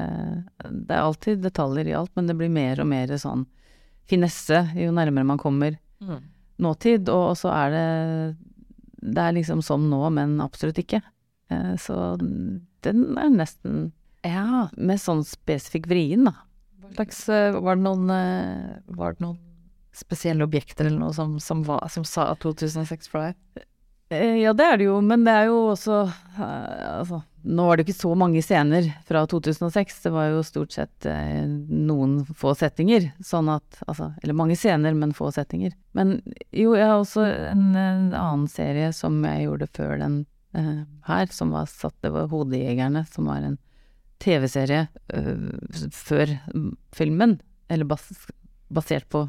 [0.66, 3.46] Det er alltid detaljer i alt, men det blir mer og mer sånn
[4.04, 5.78] finesse jo nærmere man kommer.
[6.04, 6.20] Mm
[6.62, 7.88] nåtid, og så er det
[9.04, 11.02] Det er liksom som nå, men absolutt ikke.
[11.80, 12.16] Så
[12.85, 13.92] den er nesten
[14.24, 14.70] Ja.
[14.76, 16.33] Med sånn spesifikk vrien, da.
[16.85, 18.11] Hva slags Var det noen
[18.99, 19.40] Var det noen
[19.94, 23.64] spesielle objekter eller noe som, som, var, som sa 2006 for deg?
[24.14, 26.03] Ja, det er det jo, men det er jo også
[26.37, 31.09] Altså, nå var det ikke så mange scener fra 2006, det var jo stort sett
[31.09, 35.75] eh, noen få settinger, sånn at Altså, eller mange scener, men få settinger.
[35.97, 36.18] Men
[36.51, 40.18] jo, jeg har også en, en annen serie som jeg gjorde før den
[40.57, 43.59] eh, her, som var satt Det var Hodejegerne, som var en
[44.25, 46.37] TV-serie uh, før
[46.97, 48.07] filmen, eller bas
[48.75, 49.27] basert på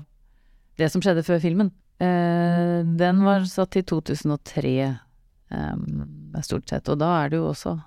[0.80, 1.72] det som skjedde før filmen.
[2.02, 4.76] Uh, den var satt i 2003,
[5.52, 6.06] um,
[6.44, 7.78] stort sett, og da er det jo også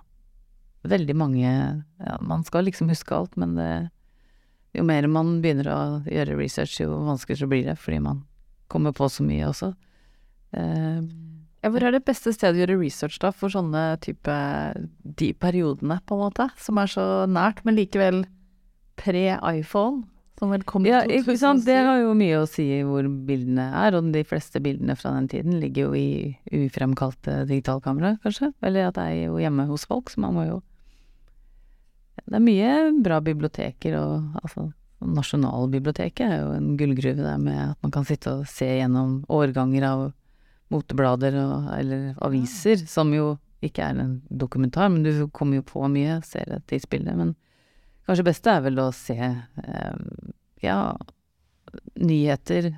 [0.88, 3.72] veldig mange ja, Man skal liksom huske alt, men det,
[4.76, 8.22] jo mer man begynner å gjøre research, jo vanskeligere blir det, fordi man
[8.68, 9.72] kommer på så mye også.
[10.52, 11.00] Eh,
[11.62, 14.34] ja, hvor er det beste stedet å gjøre research, da, for sånne type
[15.18, 18.22] De periodene, på en måte, som er så nært, men likevel
[19.00, 20.04] pre-iPhone?
[20.38, 21.64] Som vel kom ja, ikke sant.
[21.66, 25.26] Det har jo mye å si hvor bildene er, og de fleste bildene fra den
[25.32, 28.52] tiden ligger jo i ufremkalte digitalkamera, kanskje.
[28.62, 30.60] Eller at det er jo hjemme hos folk, så man må jo
[32.28, 32.70] Det er mye
[33.02, 34.68] bra biblioteker og altså
[34.98, 39.84] Nasjonalbiblioteket er jo en gullgruve der med at man kan sitte og se gjennom årganger
[39.86, 40.00] av
[40.72, 45.86] moteblader og, eller aviser, som jo ikke er en dokumentar, men du kommer jo på
[45.90, 47.14] mye, ser et tidsbilde.
[47.18, 47.32] Men
[48.06, 49.96] kanskje beste er vel å se eh,
[50.64, 50.78] ja,
[51.98, 52.72] nyheter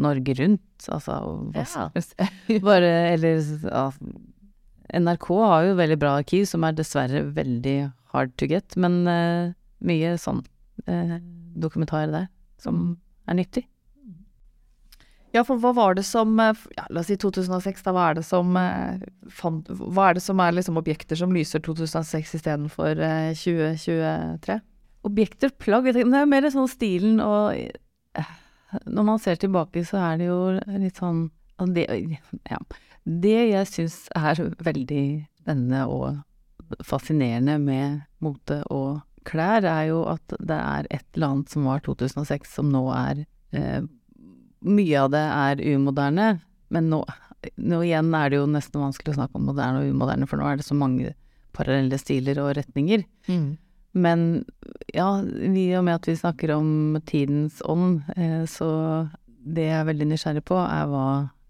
[0.00, 1.16] Norge rundt, altså
[1.52, 1.88] ja.
[2.70, 3.84] bare Eller ja,
[4.96, 7.76] NRK har jo veldig bra arkiv, som er dessverre veldig
[8.14, 9.52] hard to get, men eh,
[9.86, 10.40] mye sånn
[10.90, 11.18] eh,
[11.60, 12.96] dokumentarer der som
[13.28, 13.66] er nyttig.
[15.34, 17.94] Ja, for hva var det som eh, ja, La oss si 2006, da.
[17.94, 19.02] Hva er det som eh,
[19.38, 24.58] Hva er det som er liksom objekter som lyser 2006 istedenfor eh, 2023?
[25.06, 28.32] Objekter, plagg Det er mer sånn stilen og eh,
[28.86, 30.40] Når man ser tilbake, så er det jo
[30.78, 31.28] litt sånn
[31.76, 31.84] det,
[32.48, 32.56] ja,
[33.04, 35.02] det jeg syns er veldig
[35.42, 41.52] spennende og fascinerende med mote og klær, er jo at det er et eller annet
[41.52, 43.82] som var 2006, som nå er eh,
[44.66, 46.28] mye av det er umoderne,
[46.70, 47.00] men nå,
[47.56, 50.48] nå, igjen er det jo nesten vanskelig å snakke om moderne og umoderne, for nå
[50.48, 51.14] er det så mange
[51.56, 53.04] parallelle stiler og retninger.
[53.30, 53.56] Mm.
[53.92, 54.44] Men
[54.94, 58.70] ja, i og med at vi snakker om tidens ånd, eh, så
[59.26, 61.06] det jeg er veldig nysgjerrig på, er hva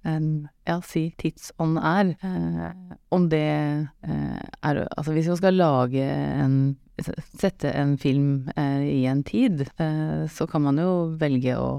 [0.09, 0.29] en
[0.65, 2.15] ja, si tidsånd er.
[2.25, 6.61] Eh, om det eh, er Altså hvis man skal lage en
[7.01, 9.63] Sette en film i en tid,
[10.29, 11.71] så kan man jo velge å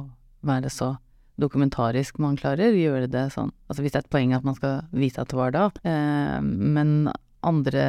[0.49, 0.95] være så
[1.41, 4.85] dokumentarisk man klarer, gjøre det sånn Altså hvis det er et poeng at man skal
[4.93, 7.85] vise at det var da, eh, men andre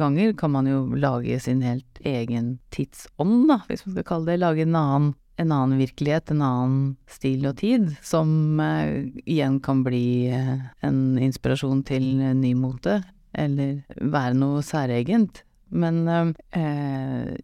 [0.00, 4.38] ganger kan man jo lage sin helt egen tidsånd, da, hvis man skal kalle det.
[4.40, 9.84] Lage en annen, en annen virkelighet, en annen stil og tid, som eh, igjen kan
[9.86, 12.08] bli eh, en inspirasjon til
[12.40, 13.00] ny mote,
[13.36, 15.44] eller være noe særegent.
[15.70, 17.36] Men eh,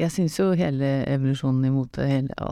[0.00, 2.50] jeg syns jo hele evolusjonen i mote, hele,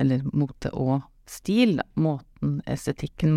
[0.00, 3.36] eller mote og stil, måten, estetikken,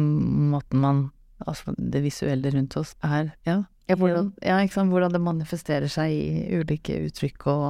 [0.54, 1.04] måten man
[1.44, 3.58] Altså det visuelle rundt oss er, ja.
[3.90, 4.62] Ja, hvordan, ja.
[4.64, 7.66] Hvordan det manifesterer seg i ulike uttrykk og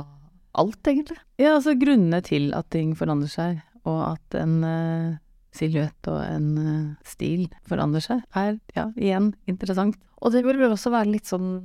[0.61, 1.17] alt, egentlig.
[1.41, 5.15] Ja, altså grunnene til at ting forandrer seg, og at en uh,
[5.57, 9.97] silhuett og en uh, stil forandrer seg, er ja, igjen interessant.
[10.23, 11.55] Og det burde også være litt sånn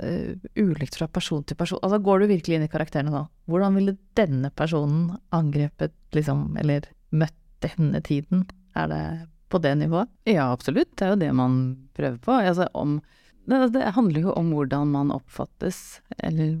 [0.00, 1.82] uh, ulikt fra person til person.
[1.84, 3.26] Altså går du virkelig inn i karakterene nå?
[3.50, 8.46] Hvordan ville denne personen angrepet, liksom, eller møtt denne tiden?
[8.78, 9.04] Er det
[9.48, 10.10] på det nivået?
[10.28, 10.90] Ja, absolutt.
[10.96, 11.54] Det er jo det man
[11.96, 12.32] prøver på.
[12.32, 12.98] Altså, om,
[13.48, 16.58] det, det, handler jo om hvordan man oppfattes, eller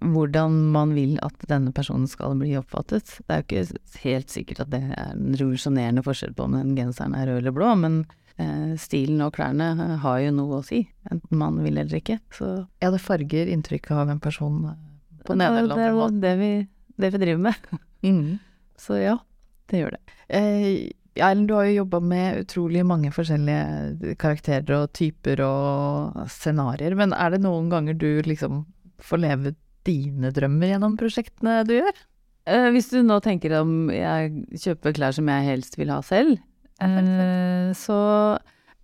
[0.00, 3.18] hvordan man vil at denne personen skal bli oppfattet.
[3.26, 6.76] Det er jo ikke helt sikkert at det er en revolusjonerende forskjell på om den
[6.78, 7.98] genseren er rød eller blå, men
[8.38, 12.20] eh, stilen og klærne har jo noe å si, enten man vil eller ikke.
[12.34, 12.50] Så
[12.82, 14.82] Ja, det farger inntrykket av en person eh,
[15.26, 16.20] på den ene eller andre måten.
[16.22, 16.52] Det er jo
[17.02, 17.72] det vi driver med.
[18.06, 18.36] Mm.
[18.86, 19.16] Så ja,
[19.70, 20.16] det gjør det.
[20.28, 20.70] Eh,
[21.16, 27.14] ja, du har jo jobba med utrolig mange forskjellige karakterer og typer og scenarioer, men
[27.16, 28.64] er det noen ganger du liksom
[29.02, 29.54] får leve
[29.86, 32.04] dine drømmer gjennom prosjektene du gjør?
[32.46, 36.36] Eh, hvis du nå tenker om jeg kjøper klær som jeg helst vil ha selv,
[36.84, 37.98] eh, så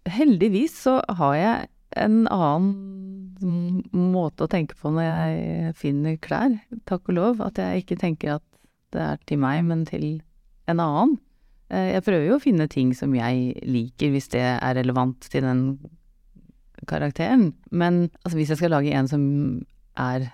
[0.08, 1.68] heldigvis så har jeg
[2.02, 6.56] en annen måte å tenke på når jeg finner klær,
[6.88, 7.42] takk og lov.
[7.44, 8.46] At jeg ikke tenker at
[8.94, 10.22] det er til meg, men til
[10.70, 11.16] en annen.
[11.72, 15.46] Eh, jeg prøver jo å finne ting som jeg liker, hvis det er relevant til
[15.46, 15.64] den
[16.88, 17.52] karakteren.
[17.70, 19.24] Men altså, hvis jeg skal lage en som
[19.96, 20.30] er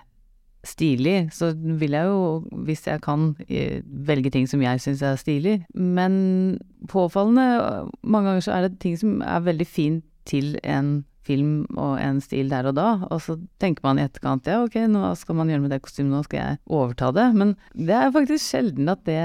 [0.67, 2.23] stilig, så vil jeg jo,
[2.67, 5.65] hvis jeg kan, eh, velge ting som jeg syns er stilig.
[5.73, 11.65] Men påfallende mange ganger så er det ting som er veldig fint til en film
[11.77, 15.13] og en stil der og da, og så tenker man i etterkant ja, ok, nå
[15.19, 17.27] skal man gjøre med det kostymet, nå skal jeg overta det.
[17.37, 19.19] Men det er faktisk sjelden at det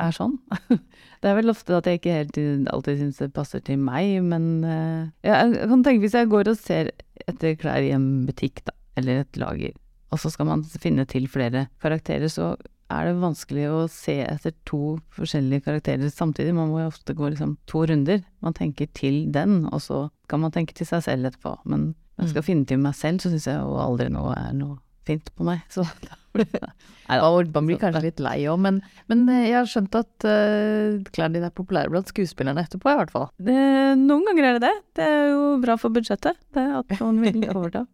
[0.00, 0.38] er sånn.
[1.20, 2.38] Det er vel ofte at jeg ikke helt
[2.70, 6.60] alltid syns det passer til meg, men eh, jeg kan tenke hvis jeg går og
[6.60, 6.92] ser
[7.26, 9.74] etter klær i en butikk, da, eller et lager,
[10.14, 12.52] og så skal man finne til flere karakterer, så
[12.88, 16.54] er det vanskelig å se etter to forskjellige karakterer samtidig.
[16.56, 18.22] Man må jo ofte gå liksom to runder.
[18.44, 21.58] Man tenker til den, og så kan man tenke til seg selv etterpå.
[21.68, 24.56] Men når jeg skal finne til meg selv, så syns jeg jo aldri noe er
[24.56, 25.60] noe fint på meg.
[25.74, 30.26] Så da det man blir kanskje litt lei òg, men, men jeg har skjønt at
[30.28, 33.28] uh, klærne dine er populære blant skuespillerne etterpå, i hvert fall.
[33.42, 33.58] det,
[34.00, 34.76] Noen ganger er det det.
[34.98, 36.38] Det er jo bra for budsjettet.
[36.54, 37.86] Det at noen vil overta.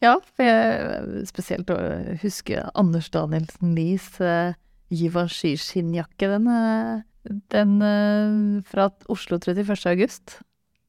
[0.00, 1.76] Ja, for jeg spesielt å
[2.22, 4.56] huske Anders Danielsen Lies uh,
[4.94, 6.30] Givenchy-skinnjakke.
[6.32, 9.76] Den, uh, den uh, fra Oslo 31.
[9.92, 10.38] august.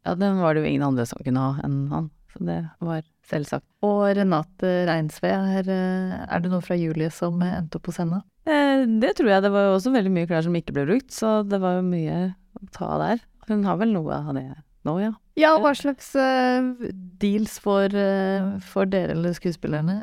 [0.07, 2.09] Ja, den var det jo ingen andre som kunne ha enn han.
[2.31, 3.67] Så det var selvsagt.
[3.85, 8.21] Og Renate Reinsve, er, er, det noe fra Julie som endte opp hos henne?
[8.47, 9.45] Eh, det tror jeg.
[9.45, 11.87] Det var jo også veldig mye klær som ikke ble brukt, så det var jo
[11.89, 13.23] mye å ta der.
[13.49, 14.47] Hun har vel noe av det
[14.87, 15.11] nå, ja.
[15.37, 16.73] Ja, hva slags uh,
[17.21, 19.99] deals for, uh, for dere eller skuespillerne?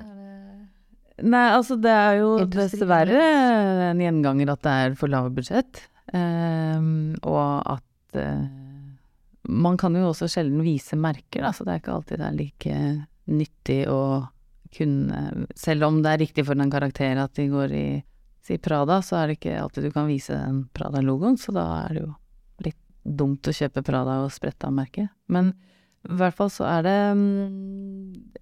[1.19, 3.23] Nei, altså det er jo dessverre
[3.89, 5.83] en gjenganger at det er for lave budsjett.
[6.15, 8.47] Um, og at uh,
[9.49, 12.37] man kan jo også sjelden vise merker, da, så det er ikke alltid det er
[12.37, 12.81] like
[13.29, 14.03] nyttig å
[14.69, 17.87] kunne Selv om det er riktig for en karakter at de går i
[18.45, 21.95] si Prada, så er det ikke alltid du kan vise den Prada-logoen, så da er
[21.95, 22.11] det jo
[22.67, 25.09] litt dumt å kjøpe Prada og sprette av merket.
[25.33, 25.55] Men
[26.09, 26.99] i hvert fall så er det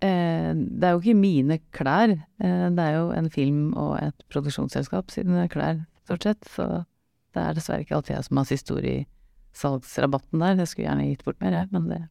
[0.04, 2.12] eh, Det er jo ikke mine klær.
[2.42, 6.50] Eh, det er jo en film og et produksjonsselskap sine klær, stort sett.
[6.50, 6.66] Så
[7.34, 8.98] det er dessverre ikke alltid jeg som har siste ord i
[9.56, 10.60] salgsrabatten der.
[10.60, 12.02] Jeg skulle gjerne gitt bort mer, jeg, men det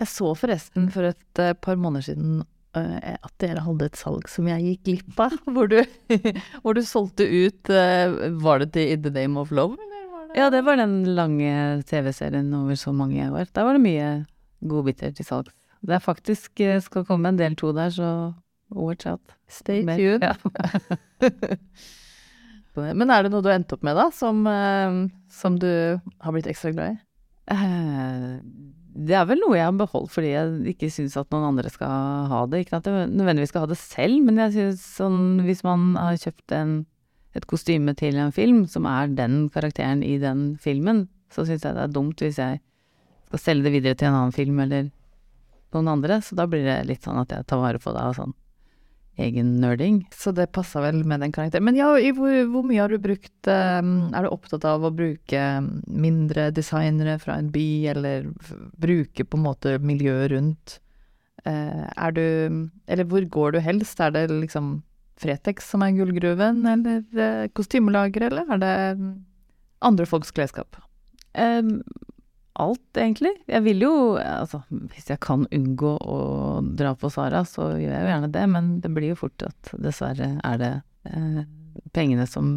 [0.00, 4.28] Jeg så forresten for et uh, par måneder siden uh, at dere hadde et salg
[4.32, 5.80] som jeg gikk glipp av, hvor du,
[6.62, 9.76] hvor du solgte ut uh, Var det til In the Name of Love?
[9.76, 9.88] Det?
[10.38, 13.48] Ja, det var den lange TV-serien over så mange år.
[13.50, 14.10] Der var det mye
[14.62, 15.56] godbiter til salgs.
[15.80, 18.10] Det er faktisk skal komme en del to der, så
[18.70, 19.34] watch out.
[19.48, 20.22] Stay tuned.
[20.22, 20.36] Ja.
[22.78, 24.44] Men er det noe du har endt opp med, da, som,
[25.32, 27.00] som du har blitt ekstra glad i?
[27.50, 28.36] Eh,
[28.90, 32.30] det er vel noe jeg har beholdt fordi jeg ikke syns at noen andre skal
[32.30, 32.64] ha det.
[32.64, 36.18] Ikke at jeg nødvendigvis skal ha det selv, men jeg synes sånn hvis man har
[36.20, 36.74] kjøpt en,
[37.38, 41.76] et kostyme til en film som er den karakteren i den filmen, så syns jeg
[41.76, 42.60] det er dumt hvis jeg
[43.30, 44.90] skal selge det videre til en annen film eller
[45.74, 46.18] noen andre.
[46.26, 48.34] Så da blir det litt sånn at jeg tar vare på det og sånn
[49.20, 50.02] egen nerding.
[50.14, 51.66] Så det passa vel med den karakteren.
[51.66, 55.42] Men ja, hvor, hvor, mye har du brukt um, Er du opptatt av å bruke
[55.86, 58.30] mindre designere fra en by, eller
[58.80, 60.78] bruke på en måte miljøet rundt?
[61.46, 62.24] Uh, er du
[62.86, 64.00] Eller hvor går du helst?
[64.00, 64.78] Er det liksom
[65.20, 68.76] Fretex som er gullgruven, eller kostymelager, eller er det
[69.84, 70.78] andre folks klesskap?
[71.36, 71.82] Um,
[72.60, 73.32] alt, egentlig.
[73.50, 76.18] Jeg vil jo Altså, hvis jeg kan unngå å
[76.76, 79.72] dra på Sara, så gjør jeg jo gjerne det, men det blir jo fort at
[79.80, 80.72] dessverre er det
[81.10, 81.42] eh,
[81.96, 82.52] pengene som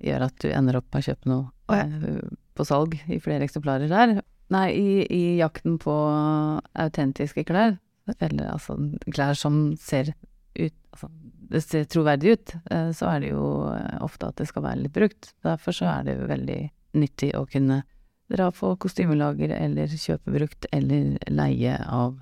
[0.00, 2.20] gjør at du ender opp med å kjøpe noe eh,
[2.56, 4.20] på salg i flere eksemplarer der.
[4.50, 5.94] Nei, i, i jakten på
[6.74, 7.76] autentiske klær,
[8.18, 8.78] eller altså
[9.12, 10.14] klær som ser
[10.58, 11.06] ut Altså,
[11.50, 13.44] det ser troverdig ut, eh, så er det jo
[14.02, 15.28] ofte at det skal være litt brukt.
[15.46, 16.58] Derfor så er det jo veldig
[16.98, 17.84] nyttig å kunne
[18.30, 22.18] dra på kostymelager eller kjøpe brukt eller leie av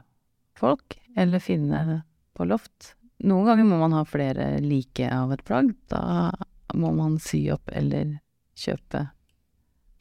[0.59, 2.03] folk, eller finne
[2.37, 2.95] på loft.
[3.27, 5.73] Noen ganger må man ha flere like av et plagg.
[5.91, 6.31] Da
[6.79, 8.19] må man sy opp eller
[8.59, 9.09] kjøpe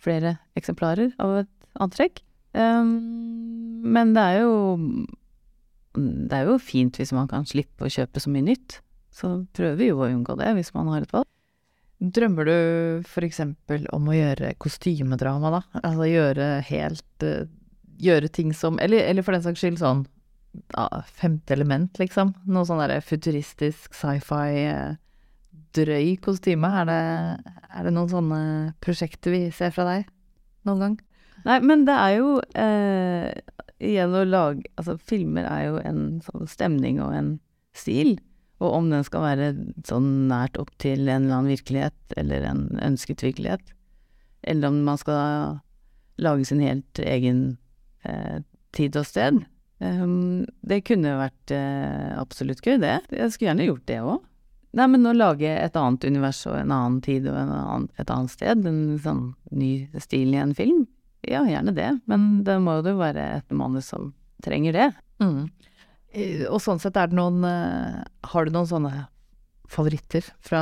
[0.01, 2.21] flere eksemplarer av et antrekk.
[2.57, 2.93] Um,
[3.85, 4.53] men det er jo
[5.97, 8.79] Det er jo fint hvis man kan slippe å kjøpe så mye nytt.
[9.09, 11.29] Så prøver vi jo å unngå det hvis man har et valg.
[11.97, 15.61] Drømmer du eksempel om å gjøre kostymedrama, da?
[15.81, 17.47] Altså gjøre helt uh,
[17.97, 20.03] Gjøre ting som eller, eller, for den saks skyld sånn
[20.75, 22.35] ja, Femte element, liksom.
[22.45, 24.99] Noe sånn derre futuristisk sci-fi uh,
[25.77, 26.69] drøy kostyme.
[26.81, 27.01] Er det,
[27.73, 28.41] er det, noen sånne
[28.83, 30.07] prosjekter vi ser fra deg
[30.67, 30.95] noen gang?
[31.47, 33.29] Nei, men det er jo eh,
[33.77, 37.29] Igjen å lage Altså, filmer er jo en sånn stemning og en
[37.77, 38.15] stil.
[38.57, 39.51] Og om den skal være
[39.85, 43.73] sånn nært opp til en eller annen virkelighet, eller en ønsket virkelighet,
[44.47, 45.59] eller om man skal
[46.17, 47.41] lage sin helt egen
[48.07, 48.41] eh,
[48.73, 49.43] tid og sted.
[49.77, 52.95] Um, det kunne vært eh, absolutt gøy, det.
[53.13, 54.25] Jeg skulle gjerne gjort det òg.
[54.77, 58.33] Nei, men å lage et annet univers og en annen tid og annen, et annet
[58.33, 60.83] sted, en sånn ny stil i en film,
[61.25, 61.91] ja, gjerne det.
[62.09, 64.11] Men det må jo være et manus som
[64.45, 64.89] trenger det.
[65.23, 65.47] Mm.
[66.49, 69.05] Og sånn sett er det noen Har du noen sånne
[69.69, 70.61] favoritter fra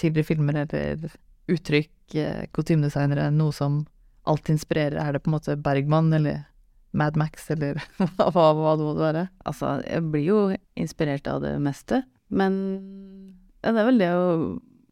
[0.00, 1.12] tidligere filmer eller
[1.50, 3.84] uttrykk, eh, kostymedesignere, noe som
[4.28, 4.98] alltid inspirerer?
[4.98, 6.44] Er det på en måte Bergman eller
[6.92, 7.78] Mad Max, eller
[8.16, 9.28] hva, hva det måtte være?
[9.46, 10.40] Altså, jeg blir jo
[10.78, 12.58] inspirert av det meste, men
[13.62, 14.26] ja, det er vel det å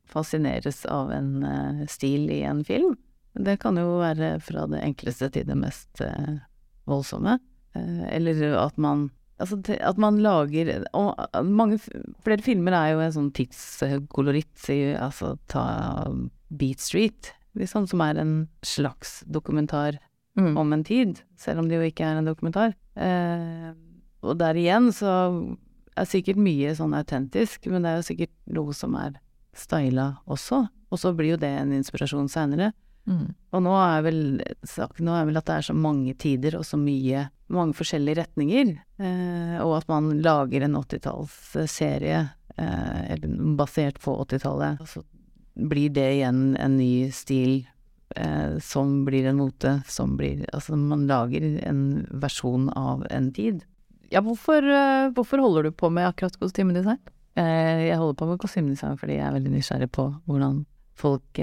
[0.08, 2.96] fascineres av en uh, stil i en film.
[3.38, 6.40] Det kan jo være fra det enkleste til det mest uh,
[6.88, 7.36] voldsomme.
[7.76, 11.14] Uh, eller at man Altså at man lager Og
[11.46, 11.78] mange
[12.24, 14.66] Flere filmer er jo en sånn tidskoloritt.
[14.98, 15.64] Altså ta
[16.48, 18.34] Beat Street, liksom, som er en
[18.64, 19.98] slags dokumentar
[20.38, 20.54] mm.
[20.56, 22.72] om en tid, selv om det jo ikke er en dokumentar.
[22.96, 23.70] Eh,
[24.24, 25.12] og der igjen så
[25.98, 29.18] er sikkert mye sånn autentisk, men det er jo sikkert noe som er
[29.58, 30.64] styla også.
[30.88, 32.72] Og så blir jo det en inspirasjon seinere.
[33.08, 33.34] Mm.
[33.56, 34.22] Og nå er vel
[34.68, 38.22] saken nå er vel at det er så mange tider og så mye mange forskjellige
[38.22, 38.74] retninger.
[39.00, 42.20] Eh, og at man lager en 80-tallsserie
[42.56, 43.26] eh,
[43.58, 44.84] basert på 80-tallet.
[44.88, 45.04] Så
[45.68, 47.66] blir det igjen en ny stil
[48.16, 53.64] eh, som blir en mote, som blir Altså man lager en versjon av en tid.
[54.12, 54.64] Ja, hvorfor,
[55.12, 57.00] hvorfor holder du på med akkurat kostymedesign?
[57.38, 60.62] Jeg holder på med kostymedesign fordi jeg er veldig nysgjerrig på hvordan
[60.98, 61.38] folk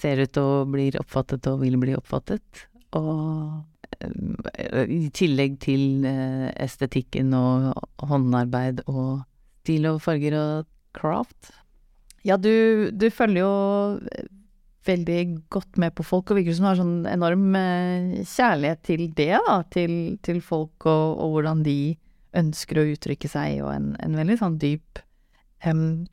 [0.00, 2.62] ser ut og blir oppfattet og vil bli oppfattet.
[2.96, 3.58] Og
[3.98, 7.72] i tillegg til eh, estetikken og
[8.06, 9.24] håndarbeid og
[9.64, 11.50] stil og farger og craft.
[12.26, 13.54] Ja, du, du følger jo
[14.88, 15.22] veldig
[15.52, 19.34] godt med på folk, og virker som du har sånn enorm eh, kjærlighet til det,
[19.46, 19.58] da.
[19.74, 21.96] Til, til folk og, og, hvordan de
[22.38, 25.02] ønsker å uttrykke seg, og en, en veldig sånn dyp
[25.66, 26.06] um,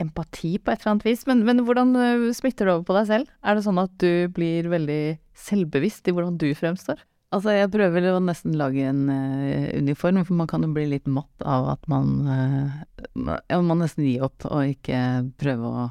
[0.00, 1.26] empati på et eller annet vis.
[1.28, 1.92] Men, men hvordan
[2.36, 3.36] smitter det over på deg selv?
[3.42, 5.02] Er det sånn at du blir veldig
[5.38, 7.00] selvbevisst i hvordan du fremstår?
[7.32, 11.08] Altså, jeg prøver å nesten lage en uh, uniform, for man kan jo bli litt
[11.08, 12.82] matt av at man uh,
[13.16, 14.98] Man må nesten gi opp og ikke
[15.40, 15.90] prøve å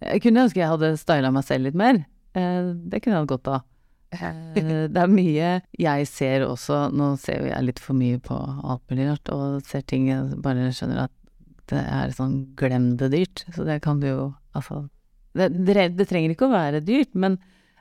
[0.00, 2.00] jeg kunne ønske jeg hadde styla meg selv litt mer.
[2.32, 3.66] Uh, det kunne jeg hatt godt av.
[4.10, 4.60] Eh,
[4.92, 8.82] det er mye jeg ser også Nå ser jo jeg litt for mye på alt
[8.90, 11.14] mulig rart, og ser ting jeg bare skjønner at
[11.70, 13.44] det er sånn glem det dyrt.
[13.54, 14.88] Så det kan du jo Altså
[15.38, 17.36] det, det, det, trenger ikke å være dyrt, men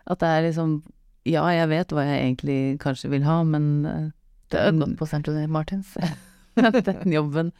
[0.09, 0.79] at det er liksom
[1.27, 4.07] Ja, jeg vet hva jeg egentlig kanskje vil ha, men eh,
[4.49, 5.93] Det er godt på Central Martins.
[6.55, 7.51] den jobben,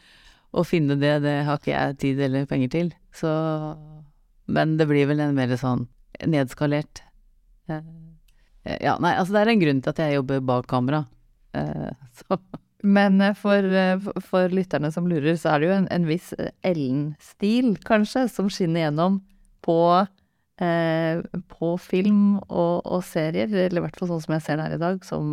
[0.50, 2.88] å finne det, det har ikke jeg tid eller penger til.
[3.14, 3.30] Så
[4.50, 5.86] men det blir vel en mer sånn
[6.26, 7.04] nedskalert
[7.70, 7.84] eh,
[8.82, 11.04] Ja, nei, altså det er en grunn til at jeg jobber bak kamera.
[11.56, 11.90] Eh,
[12.20, 12.40] så.
[12.80, 13.66] Men for,
[14.24, 16.30] for, lytterne som lurer, så er det jo en, en viss
[16.66, 19.20] Ellen-stil, kanskje, som skinner gjennom
[19.64, 19.76] på,
[20.60, 23.48] på film og, og, serier.
[23.48, 25.32] Eller i hvert fall sånn som jeg ser det her i dag, som,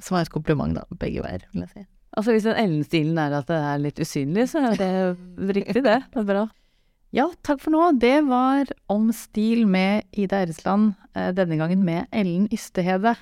[0.00, 1.86] som er et kompliment, da, begge veier, vil jeg si.
[2.14, 4.92] Altså hvis den Ellen-stilen er at det er litt usynlig, så er det
[5.58, 5.98] riktig, det.
[6.14, 6.44] Det er bra.
[7.14, 7.92] Ja, takk for nå.
[8.02, 13.14] Det var Om stil med Ida Eresland, eh, denne gangen med Ellen Ystehede.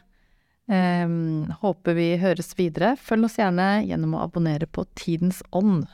[0.71, 2.95] Um, håper vi høres videre.
[2.97, 5.85] Følg oss gjerne gjennom å abonnere på Tidens Ånd.